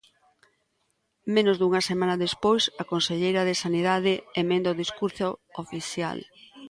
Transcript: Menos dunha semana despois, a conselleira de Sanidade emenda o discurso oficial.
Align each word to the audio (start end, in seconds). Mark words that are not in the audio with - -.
Menos 1.35 1.55
dunha 1.57 1.81
semana 1.89 2.21
despois, 2.25 2.63
a 2.81 2.83
conselleira 2.91 3.41
de 3.45 3.59
Sanidade 3.63 4.13
emenda 4.41 4.73
o 4.73 4.79
discurso 4.83 5.27
oficial. 5.63 6.19